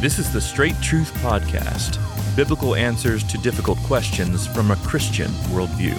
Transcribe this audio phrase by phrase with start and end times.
[0.00, 1.98] This is the Straight Truth Podcast
[2.34, 5.94] biblical answers to difficult questions from a Christian worldview.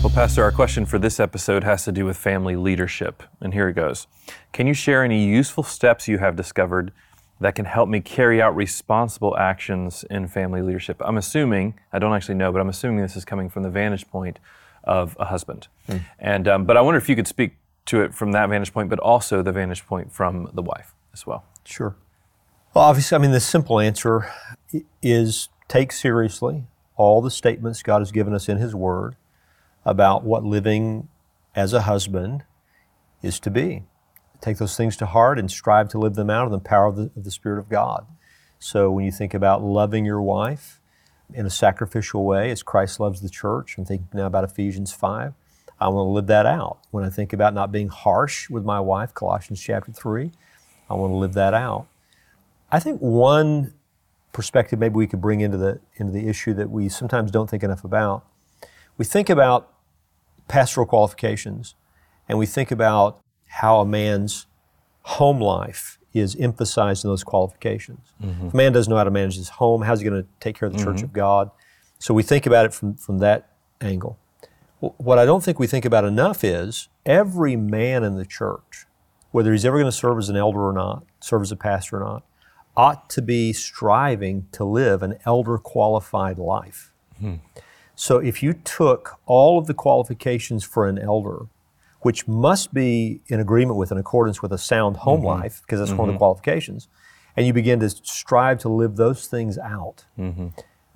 [0.00, 3.24] Well, Pastor, our question for this episode has to do with family leadership.
[3.40, 4.06] And here it goes
[4.52, 6.92] Can you share any useful steps you have discovered
[7.40, 11.02] that can help me carry out responsible actions in family leadership?
[11.04, 14.06] I'm assuming, I don't actually know, but I'm assuming this is coming from the vantage
[14.06, 14.38] point
[14.84, 15.66] of a husband.
[15.88, 16.02] Mm.
[16.20, 18.88] And, um, but I wonder if you could speak to it from that vantage point,
[18.88, 21.42] but also the vantage point from the wife as well.
[21.64, 21.96] Sure.
[22.74, 24.32] Well, obviously, I mean, the simple answer
[25.00, 26.64] is take seriously
[26.96, 29.14] all the statements God has given us in His Word
[29.84, 31.06] about what living
[31.54, 32.42] as a husband
[33.22, 33.84] is to be.
[34.40, 36.96] Take those things to heart and strive to live them out in the power of
[36.96, 38.08] the, of the Spirit of God.
[38.58, 40.80] So when you think about loving your wife
[41.32, 45.32] in a sacrificial way as Christ loves the church, I'm thinking now about Ephesians 5.
[45.80, 46.78] I want to live that out.
[46.90, 50.32] When I think about not being harsh with my wife, Colossians chapter 3,
[50.90, 51.86] I want to live that out.
[52.70, 53.74] I think one
[54.32, 57.62] perspective maybe we could bring into the into the issue that we sometimes don't think
[57.62, 58.26] enough about.
[58.98, 59.72] We think about
[60.48, 61.74] pastoral qualifications
[62.28, 64.46] and we think about how a man's
[65.02, 68.12] home life is emphasized in those qualifications.
[68.22, 68.46] Mm-hmm.
[68.48, 70.56] If a man doesn't know how to manage his home, how's he going to take
[70.56, 70.92] care of the mm-hmm.
[70.92, 71.50] church of God?
[71.98, 74.18] So we think about it from, from that angle.
[74.80, 78.86] What I don't think we think about enough is every man in the church,
[79.30, 81.96] whether he's ever going to serve as an elder or not, serve as a pastor
[81.96, 82.22] or not,
[82.76, 86.92] ought to be striving to live an elder qualified life.
[87.18, 87.36] Hmm.
[87.94, 91.46] So if you took all of the qualifications for an elder,
[92.00, 95.42] which must be in agreement with, in accordance with a sound home mm-hmm.
[95.42, 96.00] life, because that's mm-hmm.
[96.00, 96.18] one of the mm-hmm.
[96.18, 96.88] qualifications,
[97.36, 100.48] and you begin to strive to live those things out, mm-hmm.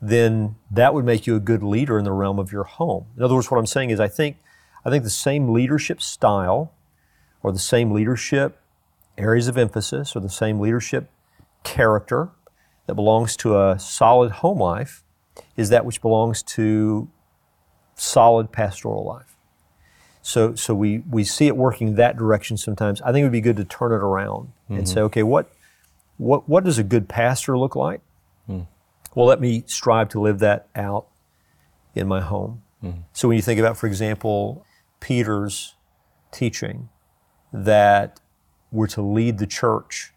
[0.03, 3.07] then that would make you a good leader in the realm of your home.
[3.17, 4.37] In other words, what I'm saying is I think
[4.85, 6.73] I think the same leadership style
[7.43, 8.61] or the same leadership
[9.17, 11.11] areas of emphasis or the same leadership
[11.65, 12.31] character
[12.87, 15.05] that belongs to a solid home life
[15.57, 17.09] is that which belongs to
[17.95, 19.37] solid pastoral life.
[20.23, 23.01] So, so we, we see it working that direction sometimes.
[23.03, 24.77] I think it would be good to turn it around mm-hmm.
[24.77, 25.51] and say, okay, what,
[26.17, 28.01] what, what does a good pastor look like?
[28.49, 28.67] Mm.
[29.15, 31.07] Well, let me strive to live that out
[31.95, 32.63] in my home.
[32.83, 33.05] Mm.
[33.13, 34.65] So when you think about, for example,
[35.01, 35.75] Peter's
[36.31, 36.89] teaching
[37.53, 38.21] that
[38.71, 40.13] we're to lead the church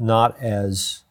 [0.00, 1.04] not as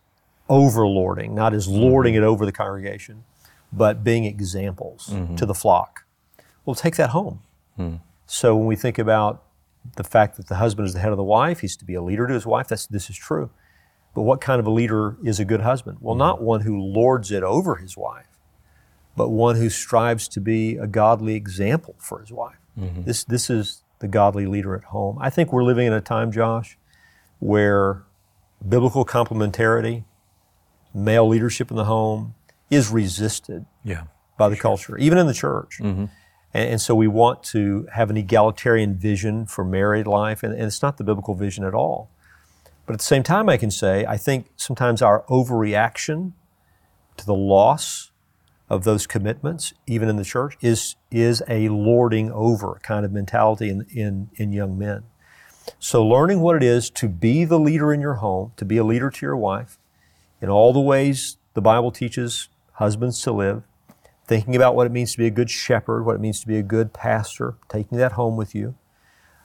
[0.49, 2.23] overlording, not as lording mm-hmm.
[2.23, 3.23] it over the congregation,
[3.71, 5.35] but being examples mm-hmm.
[5.35, 6.05] to the flock.
[6.65, 7.41] Well, take that home.
[7.79, 8.01] Mm.
[8.25, 9.43] So when we think about
[9.95, 12.01] the fact that the husband is the head of the wife, he's to be a
[12.01, 13.49] leader to his wife, that's, this is true.
[14.13, 15.99] But what kind of a leader is a good husband?
[16.01, 16.45] Well, not mm-hmm.
[16.45, 18.27] one who lords it over his wife,
[19.15, 22.57] but one who strives to be a godly example for his wife.
[22.77, 23.03] Mm-hmm.
[23.03, 25.17] This, this is the godly leader at home.
[25.21, 26.77] I think we're living in a time, Josh,
[27.39, 28.03] where
[28.67, 30.03] biblical complementarity,
[30.93, 32.35] male leadership in the home
[32.69, 34.03] is resisted yeah,
[34.37, 34.61] by the sure.
[34.61, 35.79] culture, even in the church.
[35.79, 36.05] Mm-hmm.
[36.53, 40.63] And, and, so we want to have an egalitarian vision for married life, and, and
[40.63, 42.09] it's not the biblical vision at all.
[42.85, 46.33] But at the same time, I can say, I think sometimes our overreaction
[47.17, 48.11] to the loss
[48.69, 53.69] of those commitments, even in the church, is, is a lording over kind of mentality
[53.69, 55.03] in, in, in young men.
[55.79, 58.83] So, learning what it is to be the leader in your home, to be a
[58.83, 59.77] leader to your wife,
[60.41, 63.63] in all the ways the Bible teaches husbands to live,
[64.25, 66.57] thinking about what it means to be a good shepherd, what it means to be
[66.57, 68.75] a good pastor, taking that home with you.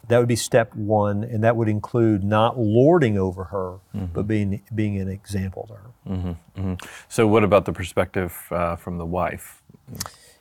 [0.09, 4.07] That would be step one, and that would include not lording over her, mm-hmm.
[4.13, 5.91] but being being an example to her.
[6.09, 6.87] Mm-hmm, mm-hmm.
[7.09, 9.63] So, what about the perspective uh, from the wife?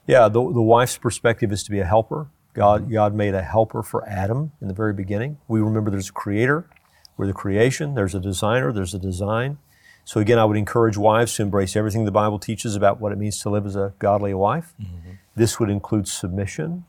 [0.08, 3.84] Yeah, the, the wife's perspective is to be a helper, God, God made a helper
[3.84, 5.38] for Adam in the very beginning.
[5.48, 6.70] We remember there's a creator,
[7.18, 9.58] we're the creation, there's a designer, there's a design.
[10.06, 13.18] So again, I would encourage wives to embrace everything the Bible teaches about what it
[13.18, 14.74] means to live as a godly wife.
[14.82, 15.12] Mm-hmm.
[15.36, 16.86] This would include submission,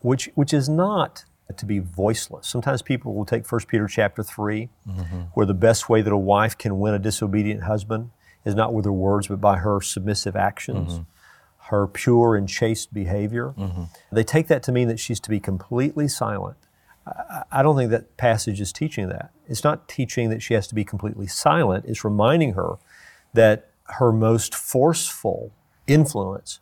[0.00, 1.24] which, which is not
[1.56, 2.48] to be voiceless.
[2.48, 5.16] Sometimes people will take 1 Peter chapter 3, mm-hmm.
[5.34, 8.10] where the best way that a wife can win a disobedient husband
[8.44, 10.94] is not with her words, but by her submissive actions.
[10.94, 11.02] Mm-hmm
[11.68, 13.54] her pure and chaste behavior.
[13.58, 13.84] Mm-hmm.
[14.10, 16.56] They take that to mean that she's to be completely silent.
[17.06, 19.30] I, I don't think that passage is teaching that.
[19.46, 22.78] It's not teaching that she has to be completely silent, it's reminding her
[23.34, 25.52] that her most forceful
[25.86, 26.60] influence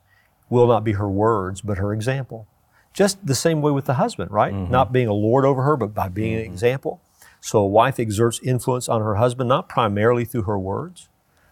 [0.49, 2.47] will not be her words, but her example.
[2.93, 4.53] Just the same way with the husband, right?
[4.53, 4.73] Mm-hmm.
[4.73, 6.47] Not being a lord over her, but by being mm-hmm.
[6.47, 7.00] an example.
[7.41, 11.08] So a wife exerts influence on her husband, not primarily through her words,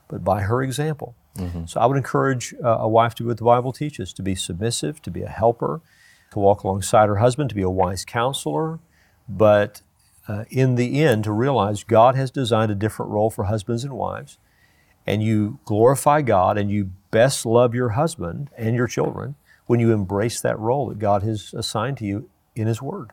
[0.08, 1.14] but by her example.
[1.36, 1.66] Mm-hmm.
[1.66, 4.34] So I would encourage uh, a wife to do what the Bible teaches to be
[4.34, 5.80] submissive, to be a helper,
[6.32, 8.78] to walk alongside her husband, to be a wise counselor,
[9.28, 9.82] but
[10.28, 13.94] uh, in the end to realize God has designed a different role for husbands and
[13.94, 14.38] wives,
[15.06, 19.34] and you glorify God and you best love your husband and your children
[19.66, 23.10] when you embrace that role that God has assigned to you in His Word.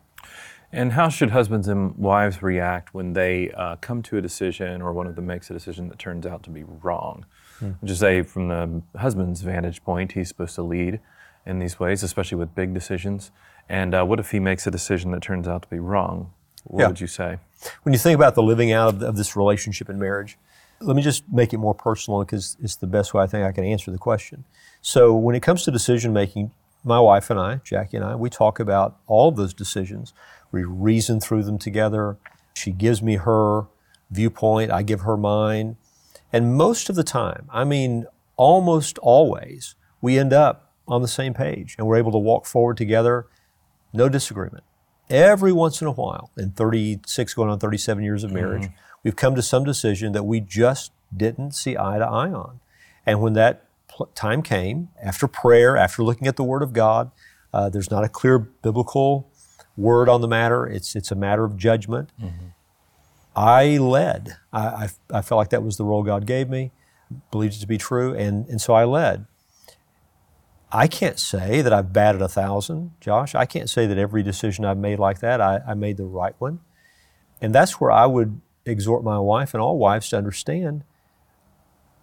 [0.71, 4.94] And how should husbands and wives react when they uh, come to a decision or
[4.94, 7.25] one of them makes a decision that turns out to be wrong?
[7.62, 7.72] Hmm.
[7.84, 11.00] Just say, from the husband's vantage point, he's supposed to lead
[11.46, 13.31] in these ways, especially with big decisions.
[13.69, 16.34] And uh, what if he makes a decision that turns out to be wrong?
[16.63, 16.88] What yeah.
[16.88, 17.38] would you say?
[17.84, 20.38] When you think about the living out of, of this relationship in marriage,
[20.80, 23.52] let me just make it more personal because it's the best way I think I
[23.52, 24.44] can answer the question.
[24.81, 26.52] So, when it comes to decision making,
[26.84, 30.14] my wife and I, Jackie and I, we talk about all of those decisions.
[30.52, 32.18] We reason through them together.
[32.56, 33.68] She gives me her
[34.10, 35.78] viewpoint, I give her mine.
[36.33, 38.06] And most of the time, I mean,
[38.36, 42.78] almost always, we end up on the same page and we're able to walk forward
[42.78, 43.28] together,
[43.94, 44.63] no disagreement.
[45.10, 48.74] Every once in a while, in 36 going on 37 years of marriage, mm-hmm.
[49.04, 52.62] we've come to some decision that we just didn't see eye to eye on.
[53.06, 53.66] And when that
[54.16, 57.12] time came, after prayer, after looking at the Word of God,
[57.54, 59.30] uh, there's not a clear biblical
[59.75, 60.66] word on the matter.
[60.66, 62.12] It's, it's a matter of judgment.
[62.22, 62.48] Mm-hmm.
[63.36, 64.38] I led.
[64.51, 66.72] I, I, I, felt like that was the role God gave me,
[67.31, 69.25] believed it to be true, and, and so I led.
[70.72, 73.36] I can't say that I've batted a thousand, Josh.
[73.36, 76.36] I can't say that every decision I've made like that, I, I made the right
[76.39, 76.60] one.
[77.42, 80.83] And that's where I would exhort my wife and all wives to understand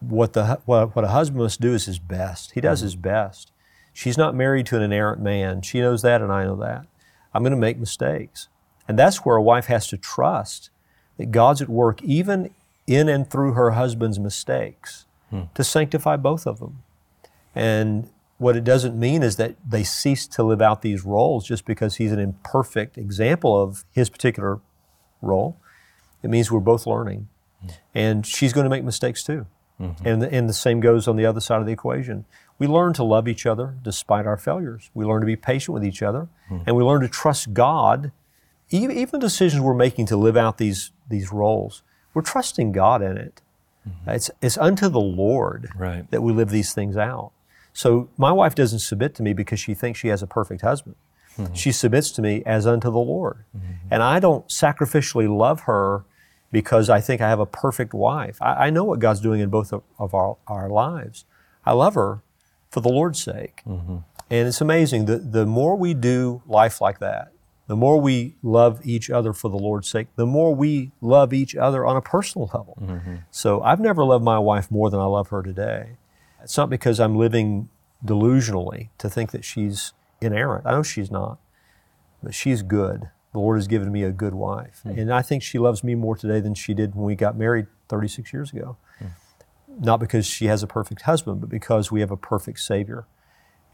[0.00, 2.52] what, the, what, what a husband must do is his best.
[2.52, 2.86] He does mm-hmm.
[2.86, 3.52] his best.
[3.92, 5.62] She's not married to an inerrant man.
[5.62, 6.86] She knows that, and I know that.
[7.32, 8.48] I'm going to make mistakes.
[8.86, 10.70] And that's where a wife has to trust
[11.18, 12.50] that God's at work even
[12.86, 15.42] in and through her husband's mistakes hmm.
[15.54, 16.82] to sanctify both of them.
[17.54, 21.64] And what it doesn't mean is that they cease to live out these roles just
[21.64, 24.60] because he's an imperfect example of his particular
[25.20, 25.60] role.
[26.22, 27.28] It means we're both learning.
[27.60, 27.68] Hmm.
[27.94, 29.46] And she's going to make mistakes too.
[29.80, 30.08] Mm-hmm.
[30.08, 32.24] And, the, and the same goes on the other side of the equation.
[32.58, 34.90] We learn to love each other despite our failures.
[34.94, 36.28] We learn to be patient with each other.
[36.50, 36.64] Mm-hmm.
[36.66, 38.12] And we learn to trust God.
[38.70, 41.82] Even, even the decisions we're making to live out these, these roles,
[42.14, 43.40] we're trusting God in it.
[43.88, 44.10] Mm-hmm.
[44.10, 46.10] It's, it's unto the Lord right.
[46.10, 47.32] that we live these things out.
[47.72, 50.96] So my wife doesn't submit to me because she thinks she has a perfect husband.
[51.38, 51.54] Mm-hmm.
[51.54, 53.44] She submits to me as unto the Lord.
[53.56, 53.88] Mm-hmm.
[53.90, 56.04] And I don't sacrificially love her
[56.50, 58.40] because I think I have a perfect wife.
[58.40, 61.24] I, I know what God's doing in both of, of, our, our lives.
[61.64, 62.22] I love her
[62.70, 63.62] for the Lord's sake.
[63.66, 63.98] Mm-hmm.
[64.30, 65.06] And it's amazing.
[65.06, 67.32] The, the more we do life like that,
[67.68, 71.54] the more we love each other for the Lord's sake, the more we love each
[71.54, 72.78] other on a personal level.
[72.80, 73.16] Mm-hmm.
[73.30, 75.98] So I've never loved my wife more than I love her today.
[76.42, 77.68] It's not because I'm living
[78.04, 80.66] delusionally to think that she's inerrant.
[80.66, 81.38] I know she's not,
[82.22, 83.10] but she's good.
[83.32, 84.80] The Lord has given me a good wife.
[84.86, 84.98] Mm-hmm.
[84.98, 87.66] And I think she loves me more today than she did when we got married
[87.90, 88.78] 36 years ago.
[88.98, 89.84] Mm-hmm.
[89.84, 93.04] Not because she has a perfect husband, but because we have a perfect Savior.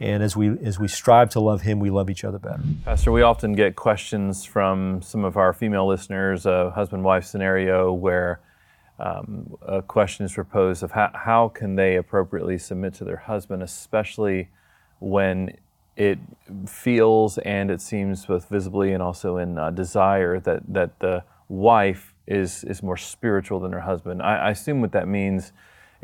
[0.00, 2.62] And as we, as we strive to love Him, we love each other better.
[2.84, 7.92] Pastor, we often get questions from some of our female listeners, a husband wife scenario
[7.92, 8.40] where
[8.98, 13.62] um, a question is proposed of how, how can they appropriately submit to their husband,
[13.62, 14.48] especially
[14.98, 15.56] when
[15.96, 16.18] it
[16.66, 22.14] feels and it seems both visibly and also in uh, desire that, that the wife
[22.26, 24.22] is, is more spiritual than her husband.
[24.22, 25.52] I, I, assume what that means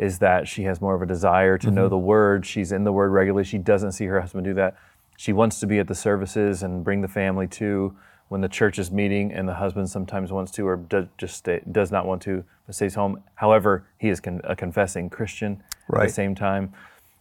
[0.00, 1.76] is that she has more of a desire to mm-hmm.
[1.76, 2.46] know the word.
[2.46, 3.44] She's in the word regularly.
[3.44, 4.74] She doesn't see her husband do that.
[5.18, 7.94] She wants to be at the services and bring the family to
[8.28, 11.60] when the church is meeting, and the husband sometimes wants to or does, just stay,
[11.72, 13.20] does not want to, but stays home.
[13.34, 16.04] However, he is con- a confessing Christian right.
[16.04, 16.72] at the same time.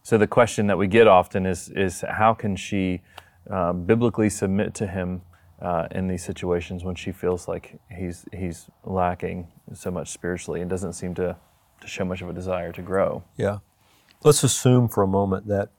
[0.04, 3.02] So the question that we get often is, is how can she
[3.50, 5.24] uh, biblically submit to him
[5.62, 10.70] uh, in these situations when she feels like he's, he's lacking so much spiritually and
[10.70, 11.36] doesn't seem to,
[11.82, 13.24] to show much of a desire to grow?
[13.38, 13.60] Yeah.
[14.24, 15.70] Let's assume for a moment that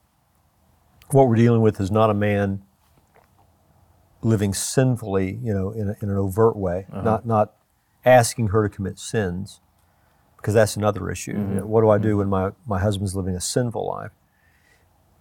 [1.11, 2.63] what we're dealing with is not a man
[4.23, 7.03] living sinfully, you know, in, a, in an overt way, uh-huh.
[7.03, 7.55] not, not
[8.05, 9.61] asking her to commit sins,
[10.37, 11.35] because that's another issue.
[11.35, 11.53] Mm-hmm.
[11.53, 12.19] You know, what do I do mm-hmm.
[12.19, 14.13] when my, my husband's living a sinful life?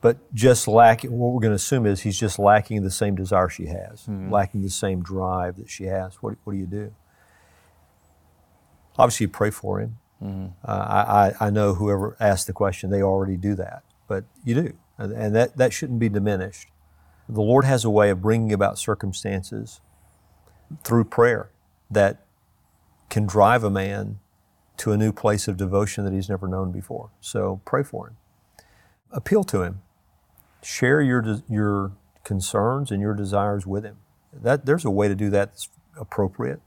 [0.01, 3.49] But just lacking, what we're going to assume is he's just lacking the same desire
[3.49, 4.31] she has, mm-hmm.
[4.31, 6.15] lacking the same drive that she has.
[6.21, 6.93] What, what do you do?
[8.97, 9.97] Obviously, you pray for him.
[10.23, 10.47] Mm-hmm.
[10.63, 14.73] Uh, I, I know whoever asked the question, they already do that, but you do.
[14.97, 16.67] And, that, that shouldn't be diminished.
[17.29, 19.79] The Lord has a way of bringing about circumstances
[20.83, 21.51] through prayer
[21.89, 22.25] that
[23.09, 24.19] can drive a man
[24.77, 27.11] to a new place of devotion that he's never known before.
[27.21, 28.17] So pray for him.
[29.11, 29.81] Appeal to him.
[30.61, 33.97] Share your, your concerns and your desires with him.
[34.33, 36.59] That, there's a way to do that that's appropriate.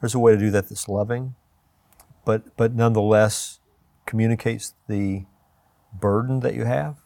[0.00, 1.34] There's a way to do that that's loving,
[2.24, 3.60] but but nonetheless
[4.06, 5.24] communicates the
[5.92, 6.96] burden that you have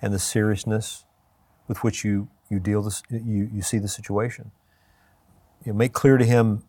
[0.00, 1.04] and the seriousness
[1.68, 4.50] with which you you deal this you, you see the situation.
[5.64, 6.62] You know, make clear to him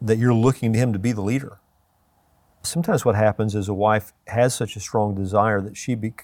[0.00, 1.58] that you're looking to him to be the leader.
[2.62, 6.14] Sometimes what happens is a wife has such a strong desire that she be,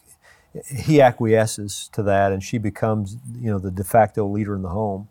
[0.66, 4.70] he acquiesces to that and she becomes you know the de facto leader in the
[4.70, 5.08] home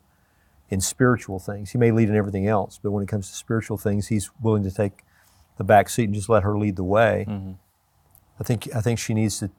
[0.70, 1.72] in spiritual things.
[1.72, 4.64] He may lead in everything else, but when it comes to spiritual things, he's willing
[4.64, 5.05] to take
[5.58, 7.26] the back seat and just let her lead the way.
[7.28, 7.54] Mm-hmm.
[8.40, 9.50] I think I think she needs to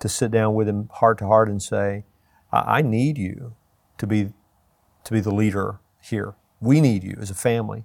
[0.00, 2.04] to sit down with him heart to heart and say,
[2.52, 3.54] I, I need you
[3.98, 4.32] to be
[5.04, 6.34] to be the leader here.
[6.60, 7.84] We need you as a family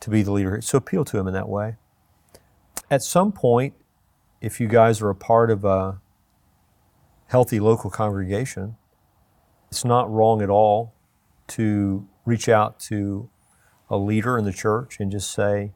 [0.00, 0.60] to be the leader.
[0.60, 1.76] So appeal to him in that way.
[2.90, 3.74] At some point,
[4.40, 6.00] if you guys are a part of a
[7.28, 8.76] healthy local congregation,
[9.70, 10.94] it's not wrong at all
[11.48, 13.30] to reach out to
[13.88, 15.72] a leader in the church and just say,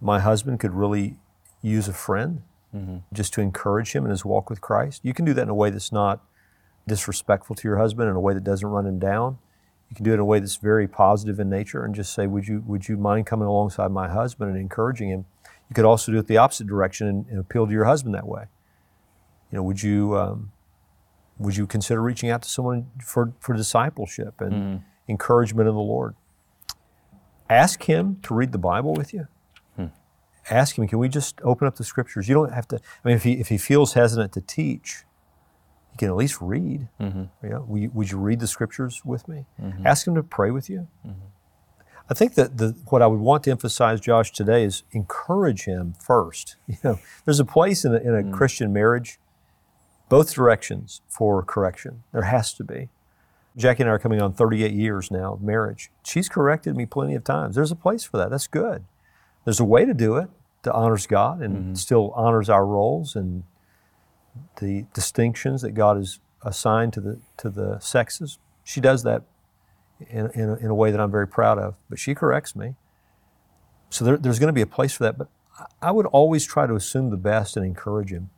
[0.00, 1.16] My husband could really
[1.62, 2.42] use a friend
[2.74, 2.98] mm-hmm.
[3.12, 5.00] just to encourage him in his walk with Christ.
[5.04, 6.20] You can do that in a way that's not
[6.86, 9.38] disrespectful to your husband, in a way that doesn't run him down.
[9.90, 12.26] You can do it in a way that's very positive in nature and just say,
[12.26, 15.24] Would you, would you mind coming alongside my husband and encouraging him?
[15.68, 18.26] You could also do it the opposite direction and, and appeal to your husband that
[18.26, 18.44] way.
[19.50, 20.52] You know, would you, um,
[21.38, 24.82] would you consider reaching out to someone for, for discipleship and mm.
[25.08, 26.14] encouragement in the Lord?
[27.48, 29.26] Ask him to read the Bible with you.
[30.50, 32.28] Ask him, can we just open up the scriptures?
[32.28, 35.04] You don't have to, I mean, if he, if he feels hesitant to teach,
[35.92, 36.88] he can at least read.
[37.00, 37.24] Mm-hmm.
[37.46, 39.46] You know, would, you, would, you, read the scriptures with me?
[39.60, 39.86] Mm-hmm.
[39.86, 40.88] Ask him to pray with you.
[41.06, 41.26] Mm-hmm.
[42.10, 45.94] I think that the, what I would want to emphasize, Josh, today is encourage him
[46.00, 46.56] first.
[46.66, 48.32] You know, there's a place in a, in a mm.
[48.32, 49.18] Christian marriage
[50.08, 52.02] both directions for correction.
[52.12, 52.88] There has to be.
[53.56, 55.90] Jackie and I are coming on 38 years now of marriage.
[56.04, 57.56] She's corrected me plenty of times.
[57.56, 58.30] There's a place for that.
[58.30, 58.84] That's good.
[59.44, 60.28] There's a way to do it
[60.62, 61.74] that honors God and mm-hmm.
[61.74, 63.44] still honors our roles and
[64.60, 68.38] the distinctions that God has assigned to the to the sexes.
[68.64, 69.22] She does that
[70.10, 71.74] in, in, a, in a way that I'm very proud of.
[71.88, 72.74] But she corrects me.
[73.90, 75.16] So there, there's going to be a place for that.
[75.16, 75.28] But
[75.80, 78.30] I would always try to assume the best and encourage him.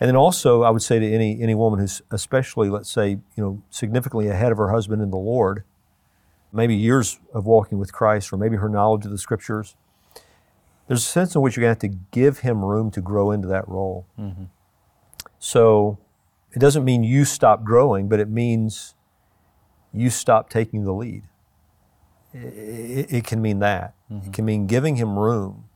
[0.00, 3.42] And then also, I would say to any any woman who's especially, let's say, you
[3.42, 5.64] know, significantly ahead of her husband in the Lord,
[6.52, 9.74] maybe years of walking with Christ, or maybe her knowledge of the Scriptures.
[10.88, 13.30] There's a sense in which you're going to have to give him room to grow
[13.30, 14.06] into that role.
[14.18, 14.44] Mm-hmm.
[15.38, 15.98] So,
[16.52, 18.94] it doesn't mean you stop growing, but it means
[19.92, 21.22] you stop taking the lead.
[22.32, 23.94] It, it can mean that.
[24.10, 24.28] Mm-hmm.
[24.28, 25.68] It can mean giving him room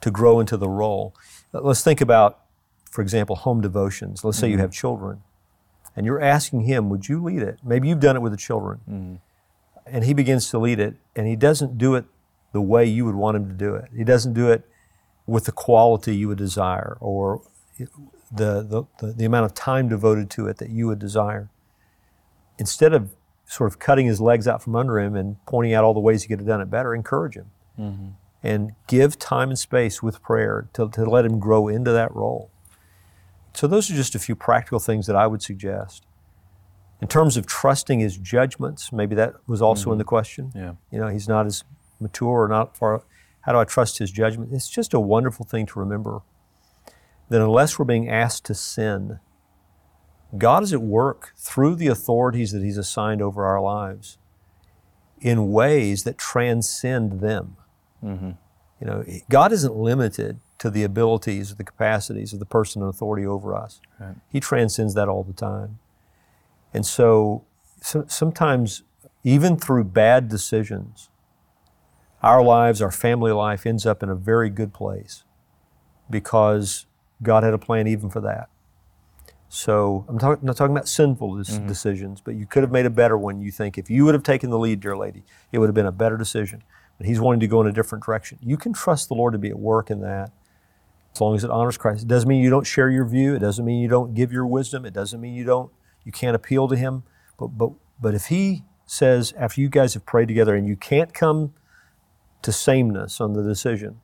[0.00, 1.14] to grow into the role.
[1.52, 2.40] Let's think about
[2.90, 4.24] for example, home devotions.
[4.24, 4.52] Let's say mm-hmm.
[4.54, 5.22] you have children
[5.94, 7.60] and you're asking him, would you lead it?
[7.62, 8.80] Maybe you've done it with the children.
[8.90, 9.14] Mm-hmm.
[9.86, 12.06] And he begins to lead it and he doesn't do it
[12.52, 13.86] the way you would want him to do it.
[13.96, 14.64] He doesn't do it
[15.26, 17.42] with the quality you would desire or
[17.78, 21.50] the, the, the, the amount of time devoted to it that you would desire.
[22.58, 23.14] Instead of
[23.46, 26.22] sort of cutting his legs out from under him and pointing out all the ways
[26.22, 27.50] he could have done it better, encourage him.
[27.78, 28.08] Mm-hmm.
[28.42, 32.50] And give time and space with prayer to, to let him grow into that role.
[33.52, 36.06] So, those are just a few practical things that I would suggest.
[37.00, 39.92] In terms of trusting his judgments, maybe that was also mm-hmm.
[39.92, 40.52] in the question.
[40.54, 40.74] Yeah.
[40.92, 41.64] You know, he's not as
[42.00, 43.02] mature or not far.
[43.42, 44.52] How do I trust his judgment?
[44.52, 46.22] It's just a wonderful thing to remember
[47.28, 49.20] that unless we're being asked to sin,
[50.36, 54.18] God is at work through the authorities that He's assigned over our lives
[55.20, 57.56] in ways that transcend them.
[58.04, 58.30] Mm-hmm.
[58.80, 62.88] You know, God isn't limited to the abilities or the capacities of the person in
[62.88, 63.80] authority over us.
[63.98, 64.14] Right.
[64.30, 65.78] He transcends that all the time.
[66.74, 67.44] And so,
[67.80, 68.82] so, sometimes,
[69.24, 71.08] even through bad decisions,
[72.22, 75.24] our lives, our family life ends up in a very good place
[76.10, 76.86] because
[77.22, 78.48] God had a plan even for that.
[79.48, 81.66] So I'm talk, not talking about sinful mm-hmm.
[81.66, 83.40] decisions, but you could have made a better one.
[83.40, 85.86] You think if you would have taken the lead, dear lady, it would have been
[85.86, 86.62] a better decision.
[86.98, 88.38] But He's wanting to go in a different direction.
[88.42, 90.32] You can trust the Lord to be at work in that
[91.14, 92.02] as long as it honors Christ.
[92.02, 93.34] It doesn't mean you don't share your view.
[93.34, 94.84] It doesn't mean you don't give your wisdom.
[94.84, 95.72] It doesn't mean you don't
[96.04, 97.04] you can't appeal to him.
[97.38, 101.14] But but but if he says after you guys have prayed together and you can't
[101.14, 101.54] come
[102.42, 104.00] to sameness on the decision,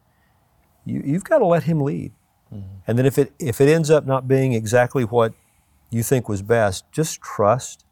[0.85, 2.12] you, you've got to let him lead.
[2.53, 2.67] Mm-hmm.
[2.87, 5.33] And then if it if it ends up not being exactly what
[5.91, 7.85] you think was best, just trust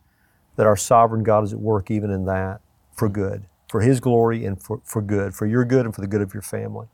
[0.57, 2.61] that our sovereign God is at work even in that
[2.93, 6.07] for good, for his glory and for, for good, for your good and for the
[6.07, 6.89] good of your family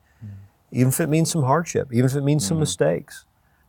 [0.70, 2.48] even if it means some hardship, even if it means mm-hmm.
[2.48, 3.24] some mistakes.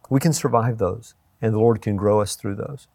[0.09, 2.87] We can survive those, and the Lord can grow us through those.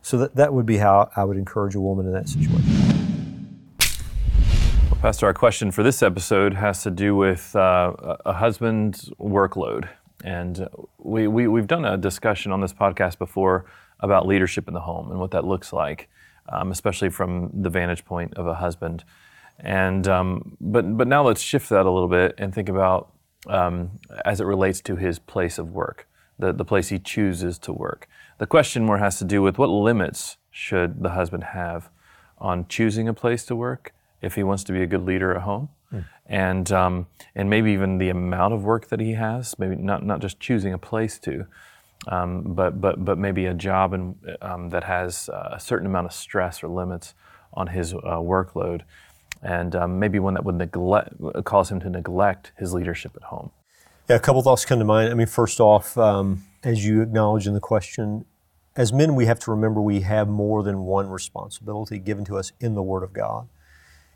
[0.00, 2.77] So that, that would be how I would encourage a woman in that situation.
[5.00, 7.92] Pastor, our question for this episode has to do with uh,
[8.26, 9.88] a husband's workload.
[10.24, 13.64] And we, we, we've done a discussion on this podcast before
[14.00, 16.08] about leadership in the home and what that looks like,
[16.48, 19.04] um, especially from the vantage point of a husband.
[19.60, 23.12] And um, but but now let's shift that a little bit and think about
[23.46, 26.08] um, as it relates to his place of work,
[26.40, 28.08] the the place he chooses to work.
[28.38, 31.88] The question more has to do with what limits should the husband have
[32.38, 35.42] on choosing a place to work if he wants to be a good leader at
[35.42, 36.04] home, mm.
[36.26, 39.58] and um, and maybe even the amount of work that he has.
[39.58, 41.46] Maybe not not just choosing a place to,
[42.08, 46.06] um, but but but maybe a job and um, that has uh, a certain amount
[46.06, 47.14] of stress or limits
[47.54, 48.82] on his uh, workload,
[49.42, 53.50] and um, maybe one that would neglect cause him to neglect his leadership at home.
[54.08, 55.10] Yeah, a couple thoughts come to mind.
[55.10, 58.24] I mean, first off, um, as you acknowledge in the question,
[58.74, 62.52] as men, we have to remember we have more than one responsibility given to us
[62.58, 63.48] in the Word of God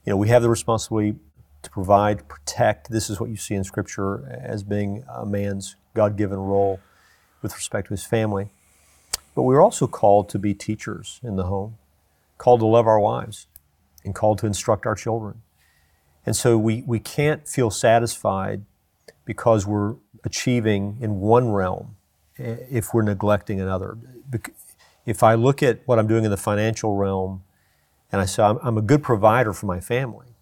[0.04, 1.16] you know, we have the responsibility
[1.62, 2.90] to provide, protect.
[2.90, 6.80] This is what you see in Scripture as being a man's God given role
[7.40, 8.50] with respect to his family.
[9.34, 11.78] But we're also called to be teachers in the home,
[12.38, 13.46] called to love our wives,
[14.04, 15.42] and called to instruct our children.
[16.26, 18.64] And so we, we can't feel satisfied
[19.24, 21.96] because we're achieving in one realm
[22.38, 23.98] eh, if we're neglecting another.
[25.06, 27.42] If I look at what I'm doing in the financial realm
[28.12, 30.36] and I said, I'm, I'm a good provider for my family,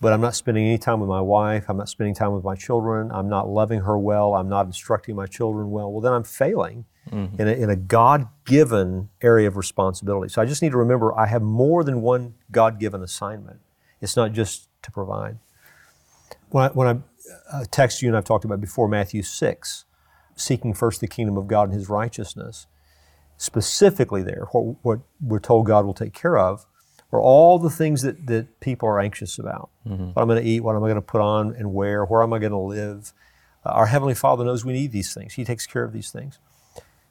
[0.00, 1.66] but I'm not spending any time with my wife.
[1.68, 3.10] I'm not spending time with my children.
[3.12, 4.34] I'm not loving her well.
[4.34, 5.92] I'm not instructing my children well.
[5.92, 7.40] Well, then I'm failing mm-hmm.
[7.40, 10.32] in a, in a God given area of responsibility.
[10.32, 13.60] So I just need to remember I have more than one God given assignment.
[14.00, 15.38] It's not just to provide.
[16.48, 19.84] When I, when I uh, text you and I've talked about before, Matthew 6,
[20.36, 22.66] seeking first the kingdom of God and his righteousness,
[23.36, 26.66] specifically there, what, what we're told God will take care of
[27.14, 29.70] are all the things that, that people are anxious about.
[29.88, 30.08] Mm-hmm.
[30.08, 32.22] What I'm going to eat, what am I going to put on and wear, where
[32.22, 33.12] am I going to live?
[33.64, 35.34] Uh, our Heavenly Father knows we need these things.
[35.34, 36.38] He takes care of these things.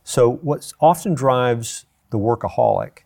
[0.03, 2.99] So, what often drives the workaholic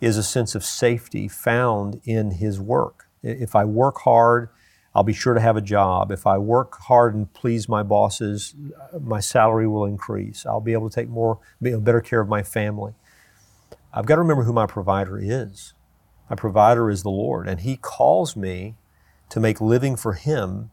[0.00, 3.08] is a sense of safety found in his work.
[3.22, 4.48] If I work hard,
[4.94, 6.10] I'll be sure to have a job.
[6.12, 8.54] If I work hard and please my bosses,
[8.92, 10.46] uh, my salary will increase.
[10.46, 12.94] I'll be able to take more, better care of my family.
[13.92, 15.74] I've got to remember who my provider is.
[16.28, 18.76] My provider is the Lord, and He calls me
[19.30, 20.70] to make living for Him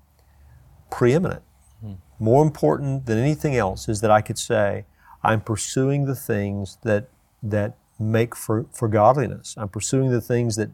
[0.92, 1.44] preeminent.
[1.82, 1.94] Hmm.
[2.20, 4.86] More important than anything else is that I could say,
[5.24, 7.10] I'm pursuing the things that,
[7.42, 9.56] that make for, for godliness.
[9.58, 10.70] I'm pursuing the things that,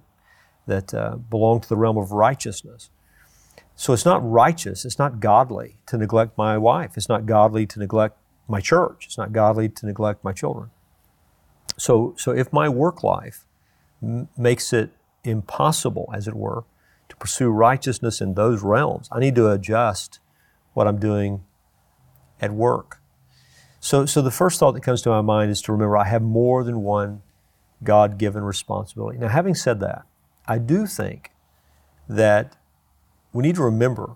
[0.67, 2.89] that uh, belong to the realm of righteousness.
[3.75, 6.97] So it's not righteous, it's not godly to neglect my wife.
[6.97, 8.17] It's not godly to neglect
[8.47, 9.05] my church.
[9.07, 10.69] It's not godly to neglect my children.
[11.77, 13.45] So, so if my work life
[14.01, 14.91] m- makes it
[15.23, 16.63] impossible, as it were,
[17.09, 19.07] to pursue righteousness in those realms.
[19.11, 20.19] I need to adjust
[20.73, 21.43] what I'm doing
[22.39, 23.01] at work.
[23.79, 26.21] So, so the first thought that comes to my mind is to remember I have
[26.21, 27.21] more than one
[27.83, 29.17] God given responsibility.
[29.17, 30.03] Now, having said that,
[30.47, 31.31] I do think
[32.07, 32.57] that
[33.33, 34.15] we need to remember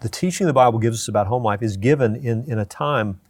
[0.00, 3.20] the teaching the Bible gives us about home life is given in, in a time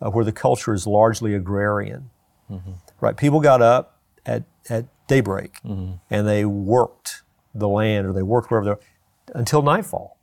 [0.00, 2.10] uh, where the culture is largely agrarian.
[2.50, 2.72] Mm-hmm.
[3.00, 3.16] Right?
[3.16, 5.94] People got up at, at daybreak, mm-hmm.
[6.08, 7.22] and they worked
[7.54, 10.16] the land or they worked wherever they until nightfall.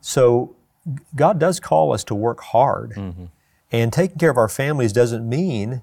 [0.00, 0.56] So
[1.14, 3.26] God does call us to work hard, mm-hmm.
[3.70, 5.82] and taking care of our families doesn't mean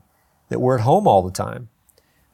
[0.50, 1.70] that we're at home all the time.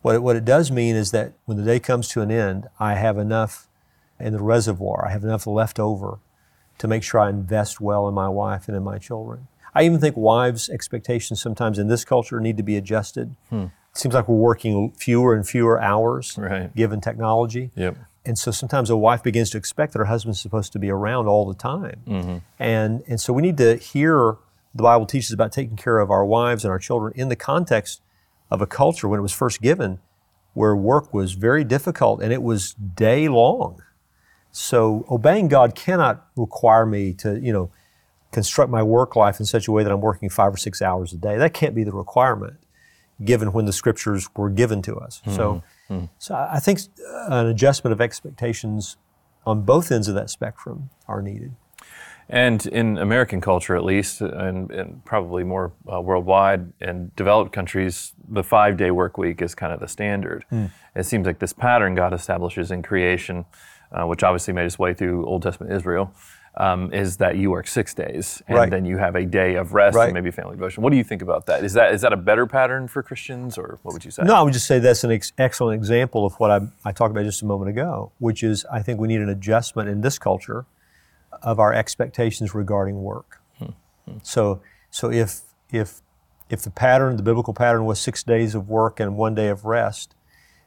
[0.01, 2.67] What it, what it does mean is that when the day comes to an end,
[2.79, 3.67] I have enough
[4.19, 6.19] in the reservoir, I have enough left over
[6.77, 9.47] to make sure I invest well in my wife and in my children.
[9.73, 13.35] I even think wives' expectations sometimes in this culture need to be adjusted.
[13.49, 16.75] Hmm seems like we're working fewer and fewer hours right.
[16.75, 17.71] given technology.
[17.75, 17.97] Yep.
[18.25, 21.27] And so sometimes a wife begins to expect that her husband's supposed to be around
[21.27, 22.01] all the time.
[22.07, 22.37] Mm-hmm.
[22.59, 24.37] And, and so we need to hear
[24.73, 28.01] the Bible teaches about taking care of our wives and our children in the context
[28.49, 29.99] of a culture when it was first given
[30.53, 33.81] where work was very difficult and it was day long.
[34.51, 37.71] So obeying God cannot require me to, you know,
[38.31, 41.13] construct my work life in such a way that I'm working five or six hours
[41.13, 41.37] a day.
[41.37, 42.55] That can't be the requirement
[43.23, 45.21] given when the scriptures were given to us.
[45.21, 45.35] Mm-hmm.
[45.35, 46.05] So, mm-hmm.
[46.17, 46.79] so I think
[47.29, 48.97] an adjustment of expectations
[49.45, 51.53] on both ends of that spectrum are needed.
[52.27, 58.13] And in American culture, at least, and, and probably more uh, worldwide, and developed countries,
[58.27, 60.43] the five day work week is kind of the standard.
[60.51, 60.71] Mm.
[60.95, 63.45] It seems like this pattern God establishes in creation,
[63.91, 66.11] uh, which obviously made its way through Old Testament Israel,
[66.57, 68.69] um, is that you work six days and Right.
[68.69, 70.05] then you have a day of rest Right.
[70.05, 70.83] and maybe family devotion.
[70.83, 71.63] What do you think about that?
[71.63, 74.23] Is that is that a better pattern for Christians, or what would you say?
[74.23, 77.11] No, I would just say that's an ex- excellent example of what I, I talked
[77.11, 80.17] about just a moment ago, which is I think we need an adjustment in this
[80.17, 80.65] culture
[81.43, 83.41] of our expectations regarding work.
[84.21, 85.41] So, so if
[85.71, 86.01] if
[86.49, 89.65] if the pattern, the biblical pattern, was six days of work and one day of
[89.65, 90.14] rest,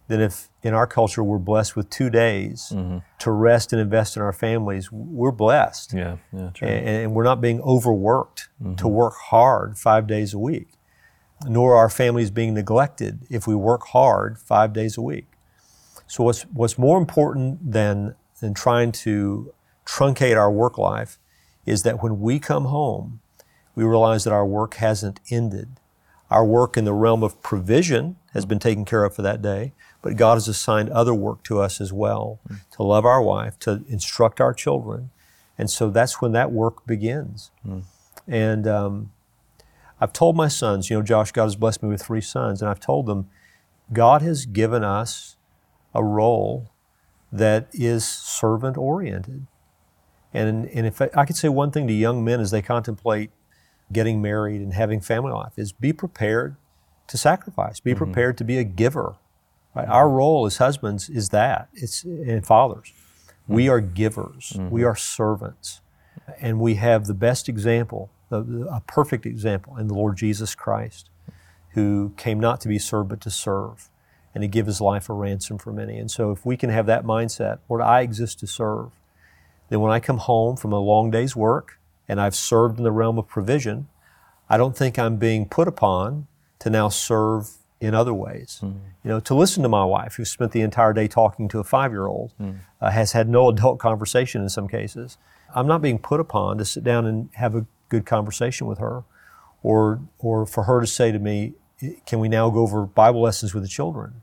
[0.09, 2.99] then if in our culture we're blessed with two days mm-hmm.
[3.19, 6.67] to rest and invest in our families, we're blessed Yeah, yeah, true.
[6.67, 8.89] and, and we're not being overworked to mm-hmm.
[8.89, 10.69] work hard five days a week,
[11.47, 15.27] nor are our families being neglected if we work hard five days a week.
[16.07, 19.53] So what's what's more important than than trying to
[19.85, 21.19] truncate our work life
[21.67, 23.21] is that when we come home,
[23.75, 25.69] we realize that our work hasn't ended.
[26.31, 29.73] Our work in the realm of provision has been taken care of for that day,
[30.03, 32.55] but God has assigned other work to us as well hmm.
[32.73, 35.11] to love our wife, to instruct our children.
[35.57, 37.51] And so that's when that work begins.
[37.63, 37.81] Hmm.
[38.27, 39.13] And um,
[40.01, 42.71] I've told my sons, you know, Josh, God has blessed me with three sons, and
[42.71, 43.29] I've told them,
[43.93, 45.37] God has given us
[45.95, 46.71] a role
[47.33, 49.47] that is servant oriented.
[50.33, 53.31] And, and if I, I could say one thing to young men as they contemplate
[53.93, 56.57] getting married and having family life is be prepared
[57.07, 58.05] to sacrifice, be mm-hmm.
[58.05, 59.17] prepared to be a giver.
[59.79, 59.89] Right?
[59.89, 61.69] Our role as husbands is that.
[61.75, 62.93] It's and fathers.
[63.47, 63.73] We mm-hmm.
[63.73, 64.53] are givers.
[64.55, 64.71] Mm-hmm.
[64.71, 65.81] We are servants.
[66.41, 70.55] And we have the best example, the- the- a perfect example in the Lord Jesus
[70.55, 71.11] Christ,
[71.71, 73.89] who came not to be served but to serve
[74.35, 75.99] and to give his life a ransom for many.
[75.99, 78.91] And so if we can have that mindset, Lord, I exist to serve,
[79.69, 82.93] then when I come home from a long day's work and I've served in the
[82.93, 83.89] realm of provision,
[84.49, 86.27] I don't think I'm being put upon
[86.61, 88.59] to now serve in other ways.
[88.61, 88.73] Hmm.
[89.05, 91.65] You know, to listen to my wife, who spent the entire day talking to a
[91.65, 92.53] five year old, hmm.
[92.81, 95.19] uh, has had no adult conversation in some cases.
[95.55, 99.05] I'm not being put upon to sit down and have a good conversation with her,
[99.63, 101.55] or, or for her to say to me,
[102.07, 104.23] Can we now go over Bible lessons with the children?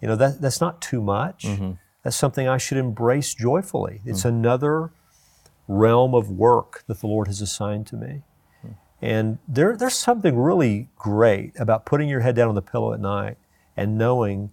[0.00, 1.44] You know, that, that's not too much.
[1.44, 1.72] Mm-hmm.
[2.02, 4.02] That's something I should embrace joyfully.
[4.04, 4.28] It's mm.
[4.28, 4.92] another
[5.66, 8.22] realm of work that the Lord has assigned to me.
[9.04, 13.00] And there, there's something really great about putting your head down on the pillow at
[13.00, 13.36] night
[13.76, 14.50] and knowing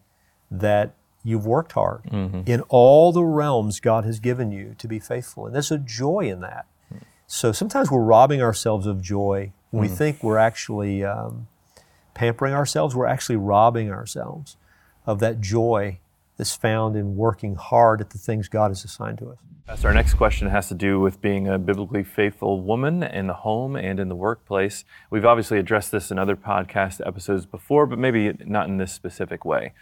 [0.49, 2.01] that you've worked hard
[2.45, 5.45] in all the realms God has given you to be faithful.
[5.45, 6.65] And there's a joy in that.
[7.27, 11.47] So sometimes we're robbing ourselves of joy when we think we're actually um,
[12.13, 12.93] pampering ourselves.
[12.93, 14.57] We're actually robbing ourselves
[15.05, 15.99] of that joy
[16.41, 19.85] that's found in working hard at the things God has assigned to us.
[19.85, 23.75] Our next question has to do with being a biblically faithful woman in the home
[23.75, 24.83] and in the workplace.
[25.11, 29.45] We've obviously addressed this in other podcast episodes before, but maybe not in this specific
[29.45, 29.73] way.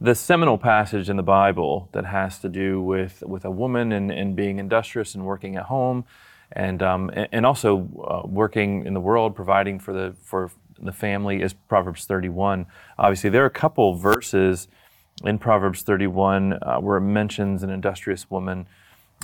[0.00, 4.10] The seminal passage in the Bible that has to do with, with a woman and,
[4.10, 6.06] and being industrious and working at home
[6.50, 10.50] and, um, and and also uh, working in the world, providing for the, for
[10.82, 12.66] the family is Proverbs 31.
[12.98, 14.66] Obviously, there are a couple verses
[15.24, 18.66] in Proverbs 31 uh, where it mentions an industrious woman.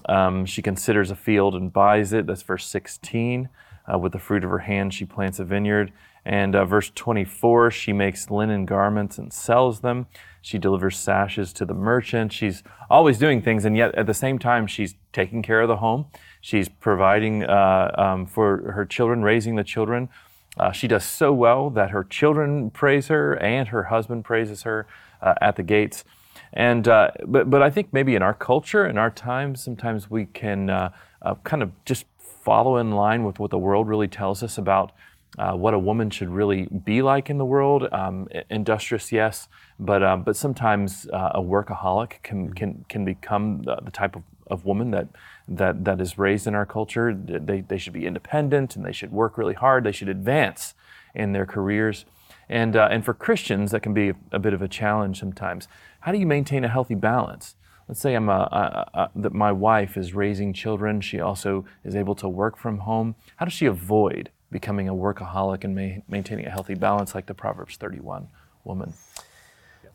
[0.09, 2.27] Um, she considers a field and buys it.
[2.27, 3.49] That's verse 16.
[3.93, 5.93] Uh, with the fruit of her hand, she plants a vineyard.
[6.25, 10.07] And uh, verse 24, she makes linen garments and sells them.
[10.43, 12.33] She delivers sashes to the merchant.
[12.33, 15.77] She's always doing things, and yet at the same time, she's taking care of the
[15.77, 16.07] home.
[16.41, 20.09] She's providing uh, um, for her children, raising the children.
[20.57, 24.87] Uh, she does so well that her children praise her and her husband praises her
[25.23, 26.05] at the gates.
[26.53, 30.27] And uh, but but I think maybe in our culture, in our times, sometimes we
[30.27, 30.91] can uh,
[31.23, 34.93] uh, kind of just follow in line with what the world really tells us about
[35.39, 37.89] uh, what a woman should really be like in the world.
[37.93, 39.49] Um, industrious, yes,
[39.79, 44.23] but um, but sometimes uh, a workaholic can can can become the, the type of,
[44.47, 45.09] of woman that
[45.49, 47.15] that that is raised in our culture.
[47.15, 49.85] They they should be independent and they should work really hard.
[49.85, 50.75] They should advance
[51.15, 52.07] in their careers.
[52.49, 55.69] And, uh, and for Christians, that can be a bit of a challenge sometimes.
[56.01, 57.57] How do you maintain a healthy balance?
[57.89, 61.01] Let's say I'm a, a, a, that my wife is raising children.
[61.01, 63.15] She also is able to work from home.
[63.37, 67.35] How does she avoid becoming a workaholic and ma- maintaining a healthy balance like the
[67.35, 68.29] Proverbs 31
[68.65, 68.95] woman?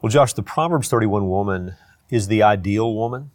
[0.02, 1.76] Well, Josh, the Proverbs 31 woman
[2.10, 3.32] is the ideal woman.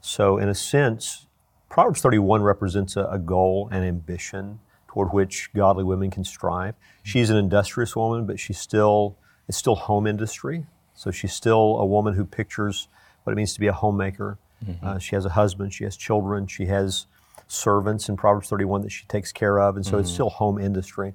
[0.00, 1.26] So, in a sense,
[1.68, 4.60] Proverbs 31 represents a, a goal and ambition
[4.90, 6.74] toward which godly women can strive.
[7.04, 10.66] She's an industrious woman, but she's still, it's still home industry.
[10.94, 12.88] So, she's still a woman who pictures
[13.22, 14.36] what it means to be a homemaker.
[14.66, 14.84] Mm-hmm.
[14.84, 17.06] Uh, she has a husband, she has children, she has
[17.46, 20.14] servants in Proverbs 31 that she takes care of, and so it's mm-hmm.
[20.14, 21.14] still home industry.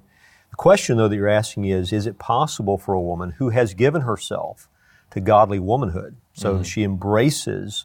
[0.50, 3.74] The question, though, that you're asking is Is it possible for a woman who has
[3.74, 4.70] given herself
[5.10, 6.16] to godly womanhood?
[6.32, 6.62] So mm-hmm.
[6.62, 7.84] she embraces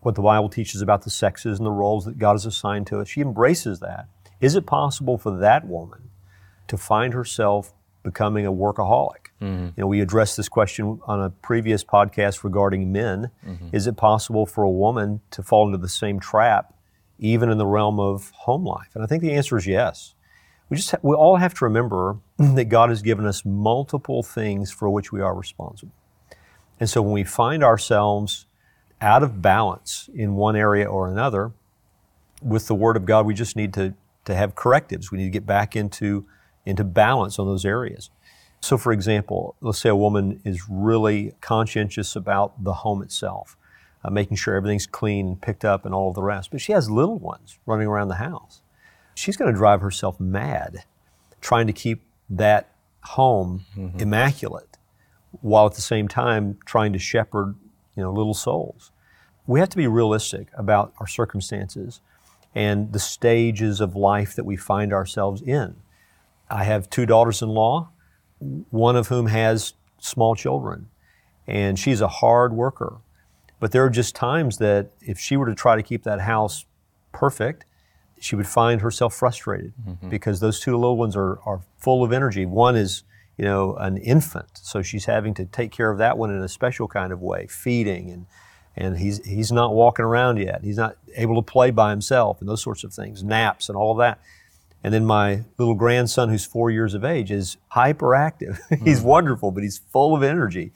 [0.00, 3.00] what the Bible teaches about the sexes and the roles that God has assigned to
[3.00, 3.08] us.
[3.08, 4.06] She embraces that.
[4.40, 6.10] Is it possible for that woman
[6.68, 7.72] to find herself
[8.02, 9.30] becoming a workaholic?
[9.40, 9.64] Mm-hmm.
[9.64, 13.30] You know, we addressed this question on a previous podcast regarding men.
[13.46, 13.68] Mm-hmm.
[13.72, 16.74] Is it possible for a woman to fall into the same trap,
[17.18, 18.88] even in the realm of home life?
[18.94, 20.14] And I think the answer is yes.
[20.68, 24.70] We just ha- we all have to remember that God has given us multiple things
[24.70, 25.92] for which we are responsible.
[26.78, 28.46] And so when we find ourselves
[29.00, 31.52] out of balance in one area or another,
[32.42, 33.94] with the Word of God, we just need to,
[34.26, 35.10] to have correctives.
[35.10, 36.26] We need to get back into,
[36.64, 38.10] into balance on those areas.
[38.60, 43.56] So, for example, let's say a woman is really conscientious about the home itself,
[44.04, 46.72] uh, making sure everything's clean and picked up and all of the rest, but she
[46.72, 48.62] has little ones running around the house.
[49.14, 50.84] She's going to drive herself mad
[51.40, 52.70] trying to keep that
[53.04, 54.00] home mm-hmm.
[54.00, 54.78] immaculate
[55.40, 57.54] while at the same time trying to shepherd
[57.94, 58.90] you know, little souls.
[59.46, 62.00] We have to be realistic about our circumstances
[62.56, 65.76] and the stages of life that we find ourselves in.
[66.48, 67.90] I have two daughters in law,
[68.70, 70.88] one of whom has small children,
[71.46, 72.96] and she's a hard worker.
[73.60, 76.64] But there are just times that if she were to try to keep that house
[77.12, 77.66] perfect,
[78.18, 80.08] she would find herself frustrated mm-hmm.
[80.08, 82.46] because those two little ones are, are full of energy.
[82.46, 83.04] One is
[83.36, 84.48] you know, an infant.
[84.54, 87.46] So she's having to take care of that one in a special kind of way,
[87.48, 88.26] feeding and
[88.76, 90.62] and he's he's not walking around yet.
[90.62, 93.92] He's not able to play by himself and those sorts of things, naps and all
[93.92, 94.20] of that.
[94.84, 98.58] And then my little grandson, who's four years of age, is hyperactive.
[98.84, 99.04] he's mm.
[99.04, 100.72] wonderful, but he's full of energy,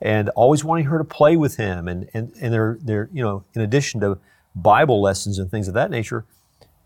[0.00, 1.88] and always wanting her to play with him.
[1.88, 4.18] And and and they're they're you know, in addition to
[4.54, 6.24] Bible lessons and things of that nature,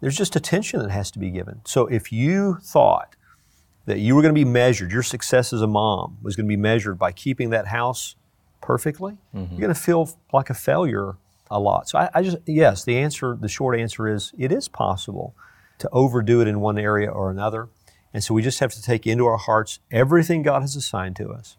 [0.00, 1.62] there's just attention that has to be given.
[1.64, 3.16] So if you thought
[3.86, 6.48] that you were going to be measured, your success as a mom was going to
[6.48, 8.16] be measured by keeping that house
[8.60, 9.52] perfectly, mm-hmm.
[9.52, 11.16] you're going to feel like a failure
[11.50, 11.88] a lot.
[11.88, 15.34] So I, I, just, yes, the answer, the short answer is it is possible
[15.78, 17.68] to overdo it in one area or another.
[18.12, 21.30] And so we just have to take into our hearts everything God has assigned to
[21.30, 21.56] us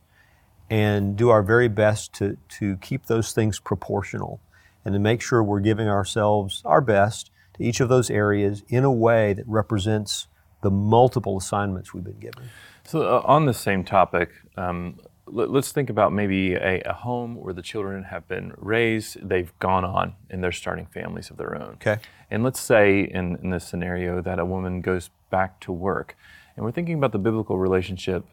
[0.70, 4.40] and do our very best to, to keep those things proportional
[4.86, 8.84] and to make sure we're giving ourselves our best to each of those areas in
[8.84, 10.28] a way that represents
[10.62, 12.50] the multiple assignments we've been given.
[12.86, 15.00] So, uh, on the same topic, um,
[15.32, 19.58] let, us think about maybe a, a, home where the children have been raised, they've
[19.60, 21.74] gone on, and they're starting families of their own.
[21.76, 21.98] Okay.
[22.32, 26.16] And let's say in, in this scenario that a woman goes back to work,
[26.56, 28.26] and we're thinking about the biblical relationship,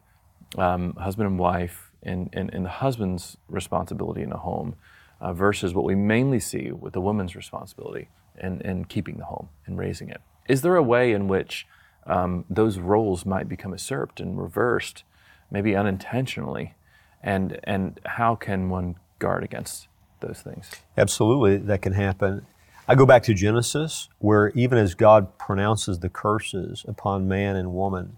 [0.58, 4.76] um, husband and wife, and, and, and, the husband's responsibility in a home
[5.20, 8.08] uh, versus what we mainly see with the woman's responsibility
[8.40, 10.20] in, in keeping the home and raising it.
[10.48, 11.66] Is there a way in which
[12.06, 15.02] um, those roles might become usurped and reversed,
[15.50, 16.74] maybe unintentionally.
[17.22, 19.88] And, and how can one guard against
[20.20, 20.70] those things?
[20.96, 22.46] Absolutely, that can happen.
[22.88, 27.74] I go back to Genesis, where even as God pronounces the curses upon man and
[27.74, 28.16] woman,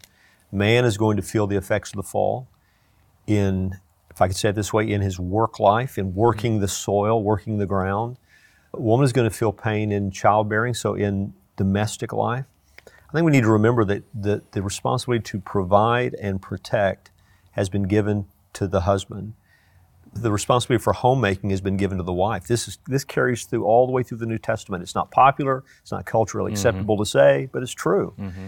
[0.52, 2.48] man is going to feel the effects of the fall
[3.26, 3.78] in,
[4.10, 6.18] if I could say it this way, in his work life, in mm-hmm.
[6.18, 8.18] working the soil, working the ground.
[8.74, 12.44] A woman is going to feel pain in childbearing, so in domestic life.
[12.86, 17.10] I think we need to remember that the, the responsibility to provide and protect
[17.52, 19.34] has been given to the husband.
[20.14, 22.46] The responsibility for homemaking has been given to the wife.
[22.46, 24.82] This is this carries through all the way through the New Testament.
[24.82, 26.54] It's not popular, it's not culturally mm-hmm.
[26.54, 28.14] acceptable to say, but it's true.
[28.18, 28.46] Mm-hmm.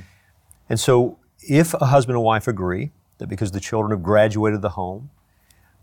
[0.70, 4.70] And so, if a husband and wife agree that because the children have graduated the
[4.70, 5.10] home,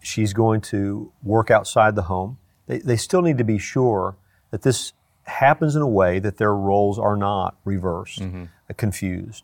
[0.01, 4.15] she's going to work outside the home, they, they still need to be sure
[4.51, 8.45] that this happens in a way that their roles are not reversed, mm-hmm.
[8.69, 9.43] Uh, confused.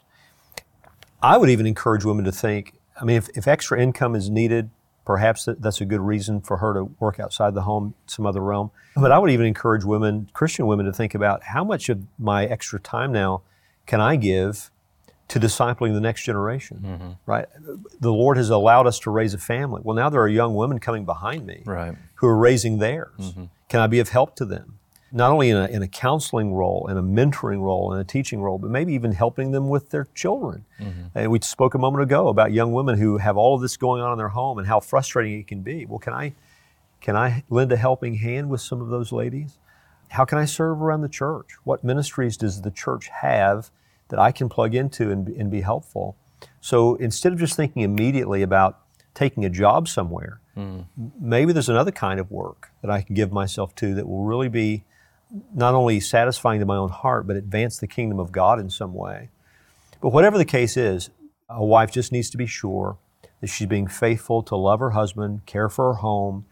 [1.22, 4.70] I would even encourage women to think I mean, if, if extra income is needed,
[5.06, 8.72] perhaps that's a good reason for her to work outside the home, some other realm.
[8.96, 12.46] But I would even encourage women, Christian women, to think about how much of my
[12.46, 13.42] extra time now
[13.86, 14.72] can I give
[15.30, 17.12] to discipling the next generation, mm-hmm.
[17.26, 17.48] right?
[18.00, 19.82] The Lord has allowed us to raise a family.
[19.84, 21.96] Well, now there are young women coming behind me right.
[22.16, 23.18] who are raising theirs.
[23.20, 23.46] Mm-hmm.
[23.70, 24.80] Can I be of help to them?
[25.16, 28.42] Not only in a, in a counseling role, in a mentoring role, in a teaching
[28.42, 30.66] role, but maybe even helping them with their children.
[30.82, 31.02] Mm-hmm.
[31.14, 34.02] And we spoke a moment ago about young women who have all of this going
[34.02, 35.86] on in their home and how frustrating it can be.
[35.86, 36.34] Well, can I,
[37.00, 39.60] can I lend a helping hand with some of those ladies?
[40.10, 41.52] How can I serve around the church?
[41.64, 43.70] What ministries does the church have
[44.10, 46.18] that I can plug into and, and be helpful?
[46.60, 48.80] So instead of just thinking immediately about
[49.14, 50.86] taking a job somewhere, mm.
[51.22, 54.50] maybe there's another kind of work that I can give myself to that will really
[54.50, 54.84] be
[55.54, 58.94] not only satisfying to my own heart, but advance the kingdom of God in some
[58.94, 59.30] way.
[60.02, 61.10] But whatever the case is,
[61.50, 62.98] a wife just needs to be sure
[63.42, 66.46] that she's being faithful to love her husband, care for her home,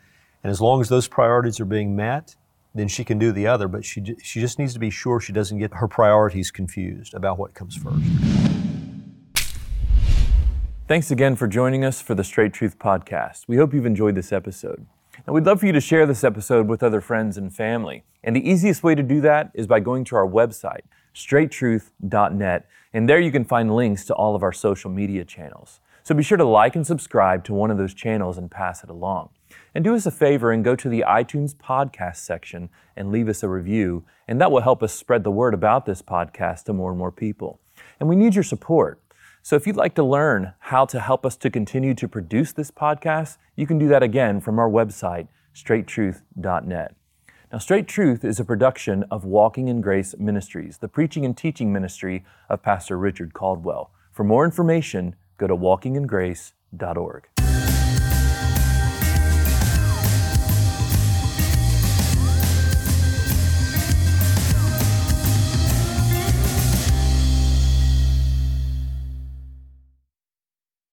[0.44, 2.36] and as long as those priorities are being met,
[2.74, 3.68] then she can do the other.
[3.68, 7.38] But she she just needs to be sure she doesn't get her priorities confused about
[7.38, 8.04] what comes first.
[10.88, 13.48] Thanks again for joining us for the Straight Truth Podcast.
[13.48, 14.86] We hope you've enjoyed this episode.
[15.26, 18.04] And we'd love for you to share this episode with other friends and family.
[18.24, 20.82] And the easiest way to do that is by going to our website,
[21.14, 25.80] straighttruth.net, and there you can find links to all of our social media channels.
[26.04, 28.90] So be sure to like and subscribe to one of those channels and pass it
[28.90, 29.30] along.
[29.76, 33.44] And do us a favor and go to the iTunes podcast section and leave us
[33.44, 36.90] a review, and that will help us spread the word about this podcast to more
[36.90, 37.60] and more people.
[38.00, 39.00] And we need your support.
[39.44, 42.70] So if you'd like to learn how to help us to continue to produce this
[42.70, 46.96] podcast, you can do that again from our website, straighttruth.net.
[47.52, 51.74] Now, Straight Truth is a production of Walking in Grace Ministries, the preaching and teaching
[51.74, 53.92] ministry of Pastor Richard Caldwell.
[54.12, 57.31] For more information, go to walkingingrace.org.